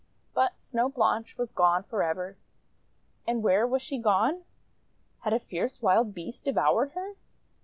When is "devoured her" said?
6.45-7.13